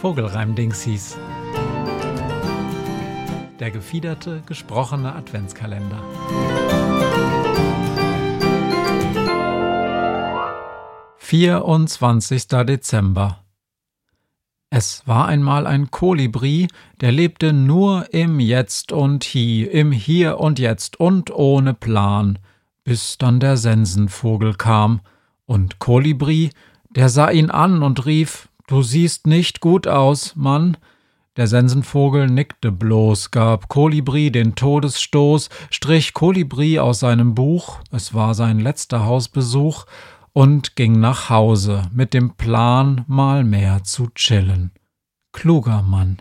[0.00, 1.18] Vogelreim-Dingsies.
[3.58, 6.00] Der gefiederte, gesprochene Adventskalender.
[11.16, 13.42] Vierundzwanzigster Dezember.
[14.70, 16.68] Es war einmal ein Kolibri,
[17.00, 22.38] der lebte nur im Jetzt und Hi, im Hier und Jetzt und ohne Plan,
[22.84, 25.00] bis dann der Sensenvogel kam,
[25.44, 26.50] und Kolibri,
[26.88, 30.76] der sah ihn an und rief, Du siehst nicht gut aus, Mann.
[31.38, 38.34] Der Sensenvogel nickte bloß, gab Kolibri den Todesstoß, strich Kolibri aus seinem Buch, es war
[38.34, 39.86] sein letzter Hausbesuch,
[40.34, 44.72] und ging nach Hause mit dem Plan, mal mehr zu chillen.
[45.32, 46.20] Kluger Mann.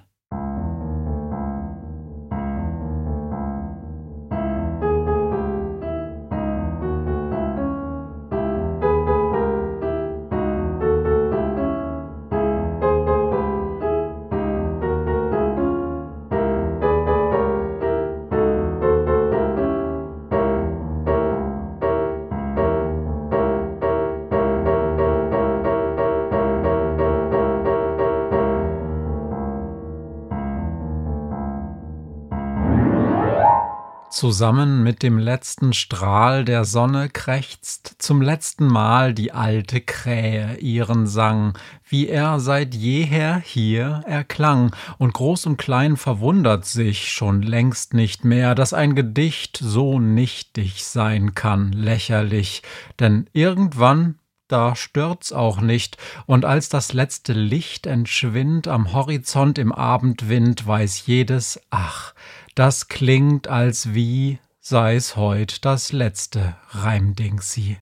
[34.10, 41.08] Zusammen mit dem letzten Strahl der Sonne krächzt zum letzten Mal die alte Krähe ihren
[41.08, 47.94] Sang, wie er seit jeher hier erklang, und groß und klein verwundert sich schon längst
[47.94, 52.64] nicht mehr, dass ein Gedicht so nichtig sein kann, lächerlich,
[52.99, 59.74] denn irgendwann da stört's auch nicht, und als das letzte Licht entschwindt am Horizont im
[59.74, 62.14] Abendwind, weiß jedes, ach,
[62.58, 67.78] das klingt, als wie sei's heut das letzte Reimding sie.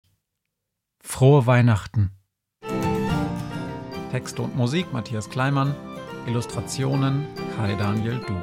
[1.01, 2.11] Frohe Weihnachten.
[4.11, 5.73] Texte und Musik Matthias Kleimann,
[6.27, 8.35] Illustrationen Kai Daniel Du.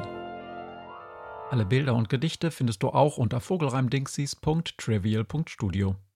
[1.51, 5.95] Alle Bilder und Gedichte findest du auch unter vogelreimdingsies.trivial.studio.